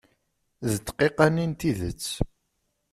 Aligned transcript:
D 0.69 0.71
ddeqqa-nni 0.77 1.45
n 1.49 1.53
tidet. 1.59 2.05